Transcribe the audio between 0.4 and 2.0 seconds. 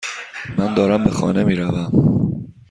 من دارم به خانه میروم.